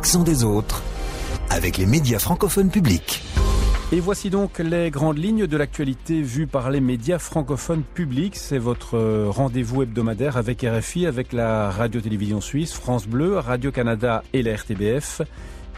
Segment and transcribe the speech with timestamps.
[0.00, 0.82] des autres
[1.50, 3.22] avec les médias francophones publics.
[3.92, 8.36] Et voici donc les grandes lignes de l'actualité vues par les médias francophones publics.
[8.36, 14.42] C'est votre euh, rendez-vous hebdomadaire avec RFI, avec la radio-télévision suisse, France Bleu, Radio-Canada et
[14.42, 15.20] la RTBF.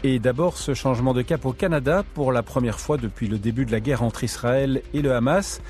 [0.05, 3.65] Et d'abord ce changement de cap au Canada pour la première fois depuis le début
[3.65, 5.61] de la guerre entre Israël et le Hamas.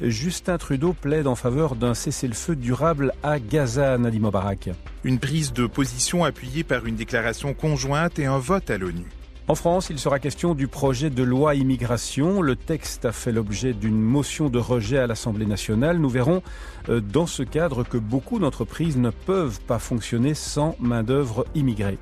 [0.00, 4.70] Justin Trudeau plaide en faveur d'un cessez-le-feu durable à Gaza, Nadi Mobarak.
[5.04, 9.04] Une prise de position appuyée par une déclaration conjointe et un vote à l'ONU.
[9.46, 12.40] En France, il sera question du projet de loi immigration.
[12.40, 15.98] Le texte a fait l'objet d'une motion de rejet à l'Assemblée nationale.
[15.98, 16.42] Nous verrons
[16.88, 21.98] euh, dans ce cadre que beaucoup d'entreprises ne peuvent pas fonctionner sans main-d'œuvre immigrée.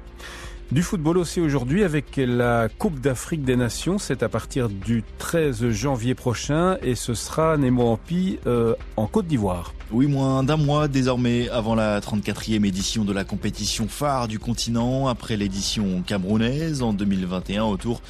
[0.72, 3.98] Du football aussi aujourd'hui avec la Coupe d'Afrique des Nations.
[3.98, 9.26] C'est à partir du 13 janvier prochain et ce sera Nemo Ampi euh, en Côte
[9.26, 9.74] d'Ivoire.
[9.90, 15.08] Oui, moins d'un mois désormais avant la 34e édition de la compétition phare du continent,
[15.08, 18.00] après l'édition camerounaise en 2021 autour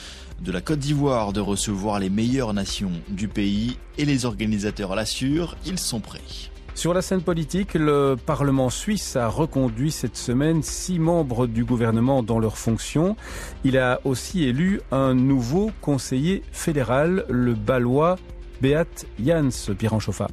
[0.43, 5.57] de la Côte d'Ivoire de recevoir les meilleures nations du pays et les organisateurs l'assurent,
[5.65, 6.50] ils sont prêts.
[6.75, 12.23] Sur la scène politique, le Parlement suisse a reconduit cette semaine six membres du gouvernement
[12.23, 13.17] dans leurs fonctions.
[13.65, 18.17] Il a aussi élu un nouveau conseiller fédéral, le balois
[18.63, 20.29] Beat Jans Piranchoffa.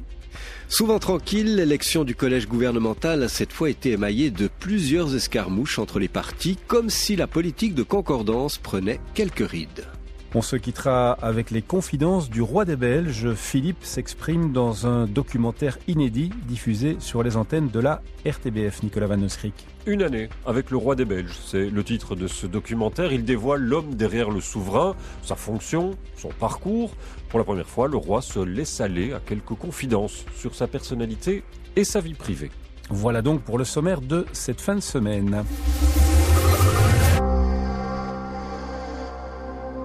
[0.68, 5.98] Souvent tranquille, l'élection du collège gouvernemental a cette fois été émaillée de plusieurs escarmouches entre
[5.98, 9.86] les partis, comme si la politique de concordance prenait quelques rides.
[10.34, 13.32] On se quittera avec les confidences du roi des Belges.
[13.32, 18.82] Philippe s'exprime dans un documentaire inédit diffusé sur les antennes de la RTBF.
[18.82, 19.54] Nicolas Van Nussrik.
[19.86, 23.10] Une année avec le roi des Belges, c'est le titre de ce documentaire.
[23.10, 26.90] Il dévoile l'homme derrière le souverain, sa fonction, son parcours.
[27.30, 31.42] Pour la première fois, le roi se laisse aller à quelques confidences sur sa personnalité
[31.74, 32.50] et sa vie privée.
[32.90, 35.42] Voilà donc pour le sommaire de cette fin de semaine.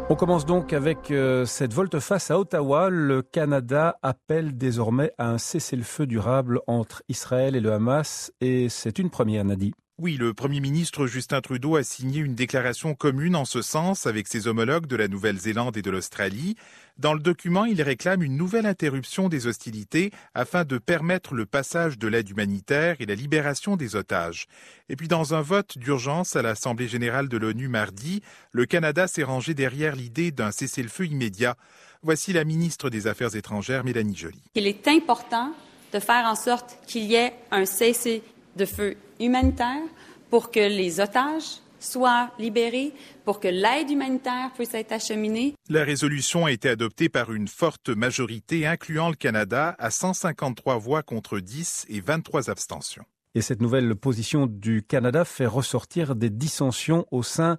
[0.09, 2.89] On commence donc avec euh, cette volte-face à Ottawa.
[2.89, 8.99] Le Canada appelle désormais à un cessez-le-feu durable entre Israël et le Hamas et c'est
[8.99, 9.73] une première, Nadi.
[9.99, 14.27] Oui, le Premier ministre Justin Trudeau a signé une déclaration commune en ce sens avec
[14.27, 16.55] ses homologues de la Nouvelle-Zélande et de l'Australie.
[16.98, 21.99] Dans le document, il réclame une nouvelle interruption des hostilités afin de permettre le passage
[21.99, 24.48] de l'aide humanitaire et la libération des otages.
[24.89, 29.21] Et puis dans un vote d'urgence à l'Assemblée générale de l'ONU mardi, le Canada s'est
[29.21, 31.55] rangé derrière l'idée d'un cessez-le-feu immédiat.
[32.02, 34.42] Voici la ministre des Affaires étrangères, Mélanie Joly.
[34.55, 35.54] Il est important
[35.93, 39.83] de faire en sorte qu'il y ait un cessez-le-feu humanitaire
[40.29, 42.93] pour que les otages soient libérés,
[43.25, 45.53] pour que l'aide humanitaire puisse être acheminée.
[45.69, 51.03] La résolution a été adoptée par une forte majorité, incluant le Canada, à 153 voix
[51.03, 53.03] contre 10 et 23 abstentions.
[53.35, 57.57] Et cette nouvelle position du Canada fait ressortir des dissensions au sein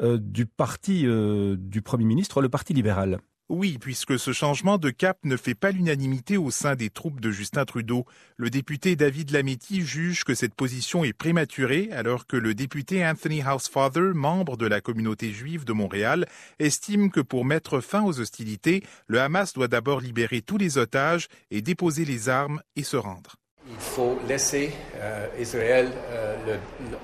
[0.00, 3.18] euh, du parti euh, du Premier ministre, le Parti libéral.
[3.50, 7.30] Oui, puisque ce changement de cap ne fait pas l'unanimité au sein des troupes de
[7.30, 8.04] Justin Trudeau.
[8.36, 13.42] Le député David Lametti juge que cette position est prématurée, alors que le député Anthony
[13.42, 16.26] Housefather, membre de la communauté juive de Montréal,
[16.58, 21.28] estime que pour mettre fin aux hostilités, le Hamas doit d'abord libérer tous les otages
[21.50, 23.37] et déposer les armes et se rendre.
[23.70, 26.56] Il faut laisser euh, Israël euh,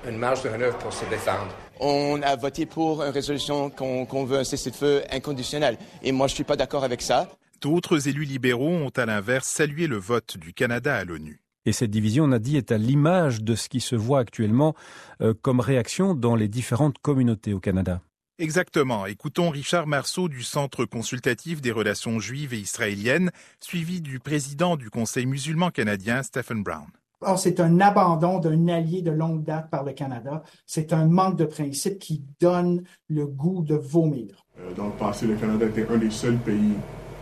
[0.09, 1.53] une marge de manœuvre pour se défendre.
[1.79, 5.77] On a voté pour une résolution qu'on veut un cessez-le-feu inconditionnel.
[6.01, 7.29] Et moi, je ne suis pas d'accord avec ça.
[7.61, 11.41] D'autres élus libéraux ont à l'inverse salué le vote du Canada à l'ONU.
[11.65, 14.75] Et cette division, on a dit, est à l'image de ce qui se voit actuellement
[15.21, 18.01] euh, comme réaction dans les différentes communautés au Canada.
[18.37, 19.05] Exactement.
[19.05, 23.31] Écoutons Richard Marceau du Centre consultatif des relations juives et israéliennes,
[23.61, 26.87] suivi du président du Conseil musulman canadien, Stephen Brown.
[27.21, 30.43] Or, c'est un abandon d'un allié de longue date par le Canada.
[30.65, 34.45] C'est un manque de principe qui donne le goût de vomir.
[34.59, 36.73] Euh, dans le passé, le Canada était un des seuls pays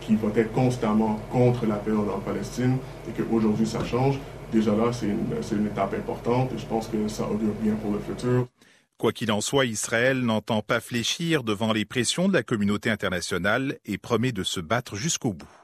[0.01, 4.19] qui votait constamment contre la paix en Palestine et qu'aujourd'hui, ça change.
[4.51, 7.91] Déjà là, c'est une, une étape importante et je pense que ça augure bien pour
[7.91, 8.47] le futur.
[8.97, 13.77] Quoi qu'il en soit, Israël n'entend pas fléchir devant les pressions de la communauté internationale
[13.85, 15.62] et promet de se battre jusqu'au bout.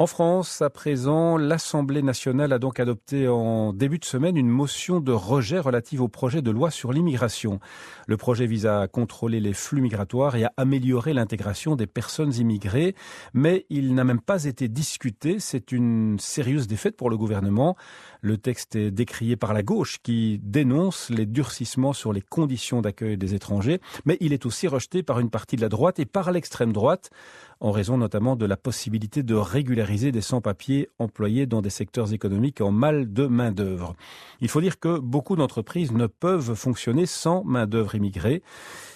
[0.00, 4.98] En France, à présent, l'Assemblée nationale a donc adopté en début de semaine une motion
[4.98, 7.60] de rejet relative au projet de loi sur l'immigration.
[8.06, 12.94] Le projet vise à contrôler les flux migratoires et à améliorer l'intégration des personnes immigrées,
[13.34, 15.38] mais il n'a même pas été discuté.
[15.38, 17.76] C'est une sérieuse défaite pour le gouvernement.
[18.22, 23.18] Le texte est décrié par la gauche qui dénonce les durcissements sur les conditions d'accueil
[23.18, 26.32] des étrangers, mais il est aussi rejeté par une partie de la droite et par
[26.32, 27.10] l'extrême droite
[27.60, 32.60] en raison notamment de la possibilité de régulariser des sans-papiers employés dans des secteurs économiques
[32.60, 33.94] en mal de main-d'œuvre.
[34.40, 38.42] Il faut dire que beaucoup d'entreprises ne peuvent fonctionner sans main-d'œuvre immigrée.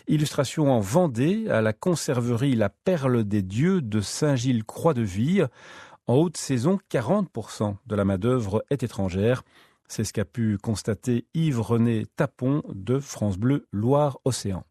[0.08, 5.44] Illustration en Vendée, à la conserverie La Perle des Dieux de Saint-Gilles-Croix-de-Vie.
[6.06, 9.43] En haute saison, 40% de la main-d'œuvre est étrangère.
[9.88, 14.64] C'est ce qu'a pu constater Yves-René Tapon de France Bleu Loire-Océan.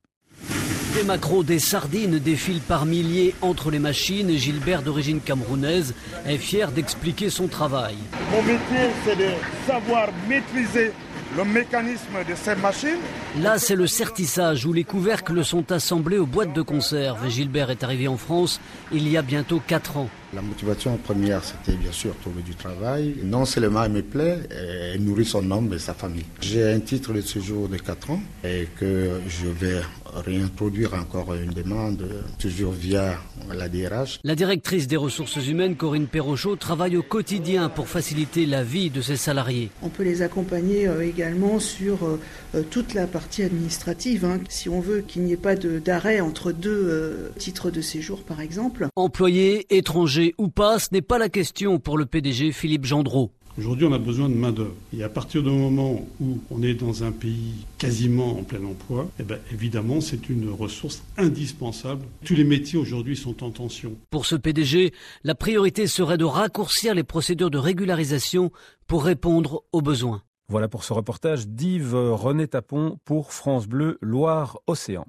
[0.94, 4.30] Des macros, des sardines défilent par milliers entre les machines.
[4.38, 5.96] Gilbert, d'origine camerounaise,
[6.28, 7.96] est fier d'expliquer son travail.
[8.32, 9.30] Mon métier, c'est de
[9.66, 10.92] savoir maîtriser
[11.36, 13.00] le mécanisme de ces machines.
[13.42, 17.28] Là, c'est le certissage où les couvercles sont assemblés aux boîtes de conserve.
[17.28, 18.62] Gilbert est arrivé en France
[18.92, 20.10] il y a bientôt 4 ans.
[20.36, 23.16] La motivation première, c'était bien sûr trouver du travail.
[23.24, 26.26] Non seulement elle me plaît, elle nourrit son homme et sa famille.
[26.42, 29.82] J'ai un titre de séjour de 4 ans et que je vais
[30.16, 32.08] réintroduire encore une demande,
[32.40, 33.18] toujours via
[33.52, 34.20] la DRH.
[34.24, 39.02] La directrice des ressources humaines, Corinne Perrochot, travaille au quotidien pour faciliter la vie de
[39.02, 39.70] ses salariés.
[39.82, 42.20] On peut les accompagner euh, également sur euh,
[42.56, 44.26] euh, toute la partie administrative.
[44.26, 44.40] Hein.
[44.50, 48.88] Si on veut qu'il n'y ait pas d'arrêt entre deux titres de séjour, par exemple.
[48.96, 53.32] Employés, étrangers ou pas, ce n'est pas la question pour le PDG Philippe Gendreau.
[53.56, 54.74] Aujourd'hui, on a besoin de main-d'œuvre.
[54.98, 59.08] Et à partir du moment où on est dans un pays quasiment en plein emploi,
[59.20, 62.04] eh bien, évidemment, c'est une ressource indispensable.
[62.26, 63.92] Tous les métiers aujourd'hui sont en tension.
[64.10, 64.92] Pour ce PDG,
[65.24, 68.52] la priorité serait de raccourcir les procédures de régularisation
[68.88, 70.24] pour répondre aux besoins.
[70.50, 75.06] Voilà pour ce reportage d'Yves René Tapon pour France Bleu Loire-Océan.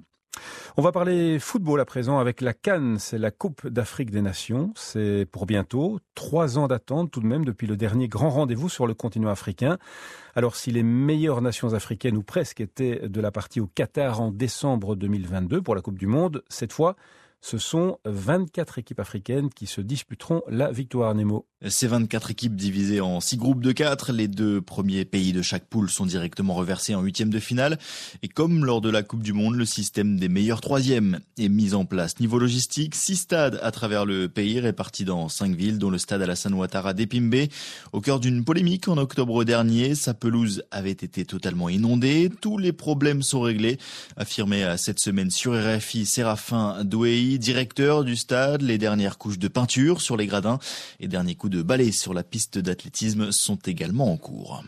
[0.77, 4.73] On va parler football à présent avec la Cannes, c'est la Coupe d'Afrique des Nations.
[4.75, 8.85] C'est pour bientôt, trois ans d'attente tout de même depuis le dernier grand rendez-vous sur
[8.85, 9.77] le continent africain.
[10.35, 14.31] Alors si les meilleures nations africaines ou presque étaient de la partie au Qatar en
[14.31, 16.95] décembre 2022 pour la Coupe du Monde, cette fois,
[17.41, 21.45] ce sont 24 équipes africaines qui se disputeront la victoire Nemo.
[21.67, 25.65] Ces 24 équipes divisées en 6 groupes de 4, les deux premiers pays de chaque
[25.65, 27.79] poule sont directement reversés en huitième de finale.
[28.21, 31.73] Et comme lors de la Coupe du Monde, le système des meilleurs troisièmes est mis
[31.73, 32.19] en place.
[32.19, 36.21] Niveau logistique, 6 stades à travers le pays répartis dans 5 villes, dont le stade
[36.21, 37.47] Alassane Ouattara d'Epimbe.
[37.93, 42.29] Au cœur d'une polémique en octobre dernier, sa pelouse avait été totalement inondée.
[42.41, 43.79] Tous les problèmes sont réglés,
[44.17, 48.61] affirmé cette semaine sur RFI Séraphin Douei directeur du stade.
[48.61, 50.59] Les dernières couches de peinture sur les gradins
[50.99, 54.63] et derniers coups de balai sur la piste d'athlétisme sont également en cours.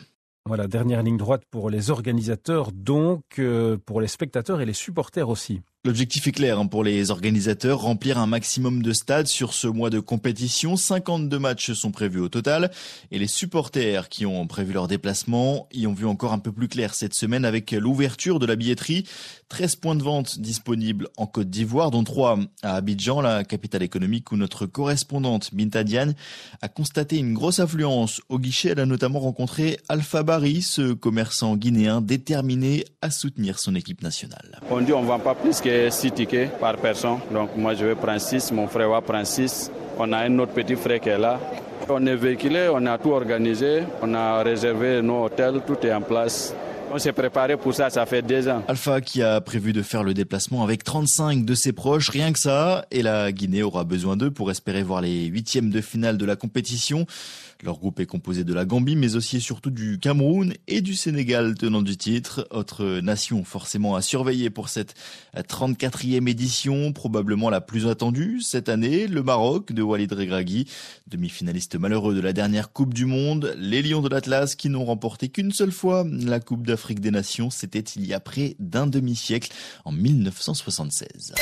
[0.47, 5.27] Voilà, dernière ligne droite pour les organisateurs, donc euh, pour les spectateurs et les supporters
[5.27, 5.61] aussi.
[5.87, 9.89] L'objectif est clair hein, pour les organisateurs, remplir un maximum de stades sur ce mois
[9.89, 10.75] de compétition.
[10.75, 12.71] 52 matchs sont prévus au total
[13.09, 16.67] et les supporters qui ont prévu leur déplacement y ont vu encore un peu plus
[16.67, 19.05] clair cette semaine avec l'ouverture de la billetterie.
[19.47, 24.33] 13 points de vente disponibles en Côte d'Ivoire, dont 3 à Abidjan, la capitale économique
[24.33, 26.15] où notre correspondante Binta Diagne
[26.61, 28.19] a constaté une grosse affluence.
[28.27, 33.73] Au guichet, elle a notamment rencontré Alpha Barry, ce commerçant guinéen déterminé à soutenir son
[33.73, 34.59] équipe nationale.
[34.69, 37.19] On dit on vend pas plus que 6 tickets par personne.
[37.31, 39.71] Donc moi je vais prendre 6, mon frère va prendre 6.
[40.00, 41.39] On a un autre petit frère qui est là.
[41.89, 46.01] On est véhiculé, on a tout organisé, on a réservé nos hôtels, tout est en
[46.01, 46.53] place.
[46.89, 48.63] On s'est préparé pour ça, ça fait deux ans.
[48.67, 52.39] Alpha qui a prévu de faire le déplacement avec 35 de ses proches, rien que
[52.39, 52.85] ça.
[52.91, 56.37] Et la Guinée aura besoin d'eux pour espérer voir les huitièmes de finale de la
[56.37, 57.05] compétition.
[57.63, 60.93] Leur groupe est composé de la Gambie, mais aussi et surtout du Cameroun et du
[60.93, 62.47] Sénégal, tenant du titre.
[62.51, 64.94] Autre nation forcément à surveiller pour cette
[65.35, 70.67] 34e édition, probablement la plus attendue cette année, le Maroc de Walid Regragui,
[71.07, 73.56] demi-finaliste malheureux de la dernière Coupe du Monde.
[73.57, 77.49] Les Lions de l'Atlas qui n'ont remporté qu'une seule fois la Coupe d'Afrique des Nations,
[77.49, 79.51] c'était il y a près d'un demi-siècle,
[79.85, 81.33] en 1976.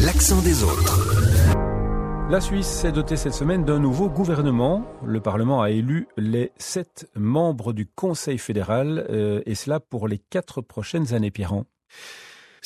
[0.00, 1.46] L'accent des autres.
[2.28, 4.84] La Suisse s'est dotée cette semaine d'un nouveau gouvernement.
[5.04, 10.18] Le Parlement a élu les sept membres du Conseil fédéral, euh, et cela pour les
[10.18, 11.66] quatre prochaines années, Pierrand.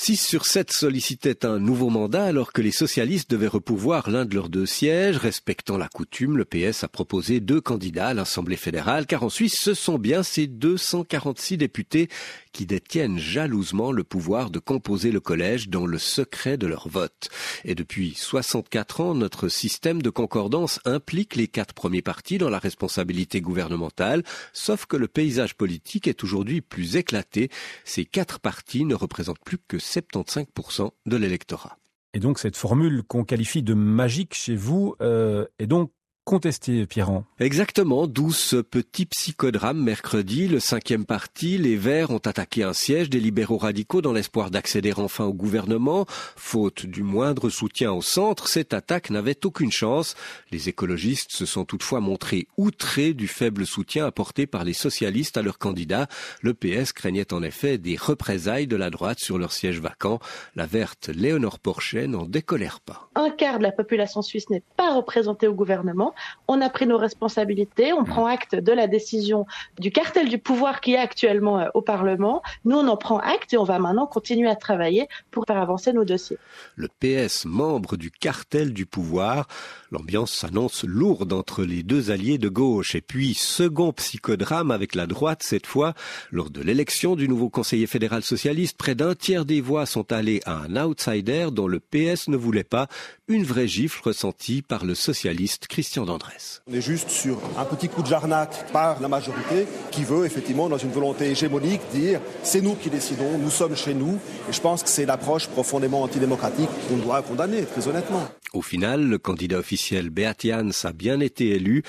[0.02, 4.34] 6 sur 7 sollicitaient un nouveau mandat alors que les socialistes devaient repouvoir l'un de
[4.34, 5.18] leurs deux sièges.
[5.18, 9.60] Respectant la coutume, le PS a proposé deux candidats à l'Assemblée fédérale car en Suisse,
[9.60, 12.08] ce sont bien ces 246 députés
[12.52, 17.28] qui détiennent jalousement le pouvoir de composer le collège dans le secret de leur vote.
[17.64, 22.58] Et depuis 64 ans, notre système de concordance implique les quatre premiers partis dans la
[22.58, 27.50] responsabilité gouvernementale, sauf que le paysage politique est aujourd'hui plus éclaté.
[27.84, 31.76] Ces quatre partis ne représentent plus que 75% de l'électorat.
[32.12, 35.92] Et donc cette formule qu'on qualifie de magique chez vous euh, est donc
[36.30, 37.24] contesté, Pierrand.
[37.40, 43.18] Exactement, douze petits psychodrames mercredi, le cinquième parti, les Verts ont attaqué un siège des
[43.18, 46.06] libéraux radicaux dans l'espoir d'accéder enfin au gouvernement.
[46.36, 50.14] Faute du moindre soutien au centre, cette attaque n'avait aucune chance.
[50.52, 55.42] Les écologistes se sont toutefois montrés outrés du faible soutien apporté par les socialistes à
[55.42, 56.06] leurs candidats.
[56.42, 60.20] Le PS craignait en effet des représailles de la droite sur leur siège vacant.
[60.54, 63.10] La verte Léonore Porchet n'en décolère pas.
[63.16, 66.14] Un quart de la population suisse n'est pas représentée au gouvernement.
[66.48, 69.46] On a pris nos responsabilités, on prend acte de la décision
[69.78, 72.42] du cartel du pouvoir qui est actuellement euh, au Parlement.
[72.64, 75.92] Nous, on en prend acte et on va maintenant continuer à travailler pour faire avancer
[75.92, 76.38] nos dossiers.
[76.76, 79.46] Le PS, membre du cartel du pouvoir,
[79.90, 82.94] l'ambiance s'annonce lourde entre les deux alliés de gauche.
[82.94, 85.94] Et puis, second psychodrame avec la droite cette fois,
[86.30, 90.40] lors de l'élection du nouveau conseiller fédéral socialiste, près d'un tiers des voix sont allées
[90.44, 92.88] à un outsider dont le PS ne voulait pas,
[93.28, 96.62] une vraie gifle ressentie par le socialiste Christian Dandresse.
[96.70, 100.68] On est juste sur un petit coup de jarnac par la majorité qui veut effectivement,
[100.68, 104.18] dans une volonté hégémonique, dire c'est nous qui décidons, nous sommes chez nous.
[104.48, 108.28] Et je pense que c'est l'approche profondément antidémocratique qu'on doit condamner, très honnêtement.
[108.52, 111.82] Au final, le candidat officiel Beat Jans a bien été élu,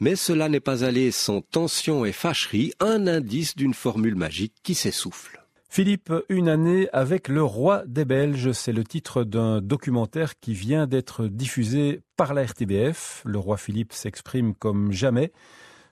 [0.00, 4.74] mais cela n'est pas allé sans tension et fâcherie, un indice d'une formule magique qui
[4.74, 5.45] s'essouffle.
[5.68, 10.86] Philippe, une année avec le roi des Belges, c'est le titre d'un documentaire qui vient
[10.86, 13.22] d'être diffusé par la RTBF.
[13.26, 15.32] Le roi Philippe s'exprime comme jamais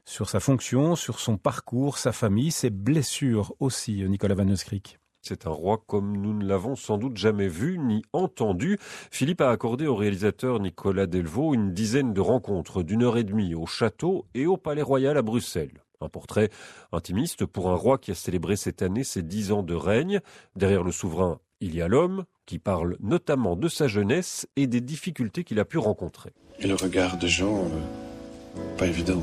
[0.07, 4.99] sur sa fonction, sur son parcours, sa famille, ses blessures aussi, Nicolas Van Neuskrik.
[5.23, 8.79] C'est un roi comme nous ne l'avons sans doute jamais vu ni entendu.
[9.11, 13.55] Philippe a accordé au réalisateur Nicolas Delvaux une dizaine de rencontres d'une heure et demie
[13.55, 15.83] au château et au palais royal à Bruxelles.
[16.05, 16.51] Un portrait
[16.93, 20.21] intimiste pour un roi qui a célébré cette année ses dix ans de règne.
[20.55, 24.81] Derrière le souverain, il y a l'homme qui parle notamment de sa jeunesse et des
[24.81, 26.33] difficultés qu'il a pu rencontrer.
[26.59, 29.23] Et le regard des gens, euh, pas évident,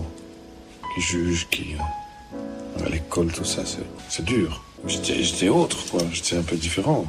[0.96, 1.76] qui jugent, qui...
[1.76, 3.64] Euh, à l'école, tout ça,
[4.10, 4.64] c'est dur.
[4.88, 6.02] J'étais autre, quoi.
[6.12, 7.06] J'étais un peu différent.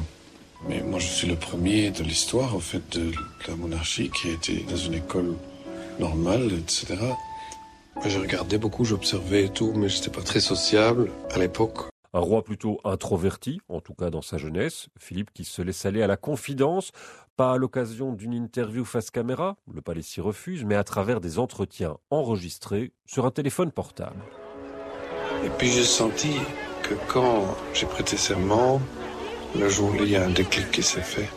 [0.67, 3.11] Mais moi, je suis le premier de l'histoire, en fait, de
[3.47, 5.35] la monarchie qui a été dans une école
[5.99, 6.95] normale, etc.
[8.05, 11.89] Je regardais beaucoup, j'observais et tout, mais j'étais pas très sociable à l'époque.
[12.13, 14.87] Un roi plutôt introverti, en tout cas dans sa jeunesse.
[14.99, 16.91] Philippe qui se laisse aller à la confidence,
[17.37, 21.39] pas à l'occasion d'une interview face caméra, le palais s'y refuse, mais à travers des
[21.39, 24.21] entretiens enregistrés sur un téléphone portable.
[25.43, 26.33] Et puis j'ai senti
[26.83, 28.79] que quand j'ai prêté serment,
[29.57, 31.29] le jour là il y a un déclic qui s'est fait.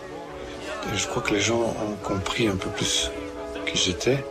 [0.92, 3.10] Et je crois que les gens ont compris un peu plus
[3.66, 4.22] qui j'étais.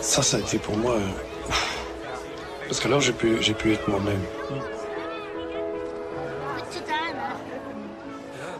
[0.00, 0.96] Ça, ça a été pour moi.
[2.66, 4.20] Parce qu'alors, j'ai pu, j'ai pu être moi-même.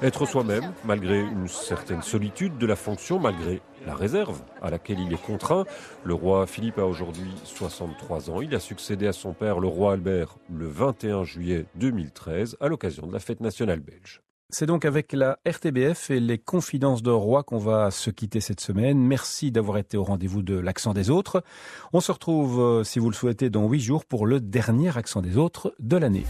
[0.03, 5.13] Être soi-même, malgré une certaine solitude de la fonction, malgré la réserve à laquelle il
[5.13, 5.65] est contraint.
[6.05, 8.43] Le roi Philippe a aujourd'hui 63 ans.
[8.43, 13.07] Il a succédé à son père, le roi Albert, le 21 juillet 2013, à l'occasion
[13.07, 14.21] de la fête nationale belge.
[14.49, 18.61] C'est donc avec la RTBF et les confidences de roi qu'on va se quitter cette
[18.61, 18.97] semaine.
[18.97, 21.43] Merci d'avoir été au rendez-vous de l'accent des autres.
[21.93, 25.21] On se retrouve, euh, si vous le souhaitez, dans huit jours pour le dernier accent
[25.21, 26.25] des autres de l'année.